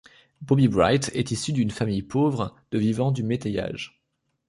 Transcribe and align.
Bobby 0.41 0.67
Bright 0.67 1.11
est 1.13 1.29
issu 1.29 1.53
d'une 1.53 1.69
famille 1.69 2.01
pauvre 2.01 2.55
de 2.71 2.79
vivant 2.79 3.11
du 3.11 3.21
métayage. 3.21 4.01